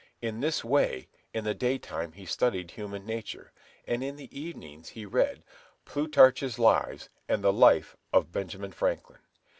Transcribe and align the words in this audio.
In 0.19 0.39
this 0.39 0.63
way, 0.63 1.09
in 1.31 1.43
the 1.43 1.53
daytime 1.53 2.13
he 2.13 2.25
studied 2.25 2.71
human 2.71 3.05
nature, 3.05 3.51
and 3.85 4.03
in 4.03 4.15
the 4.15 4.35
evenings 4.35 4.89
he 4.89 5.05
read 5.05 5.43
"Plutarch's 5.85 6.57
Lives" 6.57 7.09
and 7.29 7.43
the 7.43 7.53
"Life 7.53 7.95
of 8.11 8.31
Benjamin 8.31 8.71
Franklin." 8.71 9.19